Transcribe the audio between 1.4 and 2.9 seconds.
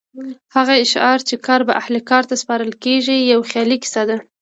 کار به اهل کار ته سپارل